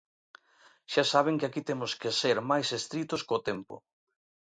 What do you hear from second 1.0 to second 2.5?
saben que aquí temos que ser